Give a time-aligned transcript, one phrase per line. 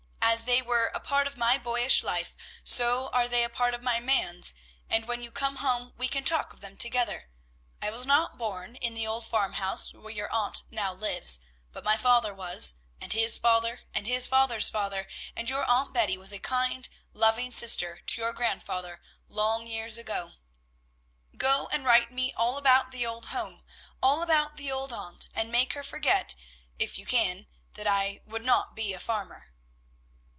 [0.23, 3.83] As they were a part of my boyish life, so are they a part of
[3.83, 4.53] my man's;
[4.89, 7.29] and when you come home we can talk of them together.
[7.81, 11.41] I was not born in the old farmhouse where your aunt now lives,
[11.73, 16.17] but my father was, and his father, and his father's father, and your Aunt Betty
[16.17, 20.35] was a kind, loving sister to your grandfather long years ago.
[21.35, 23.65] "Go, and write me all about the old home,
[24.01, 26.35] all about the old aunt, and make her forget,
[26.79, 29.49] if you can, that I would not be a farmer."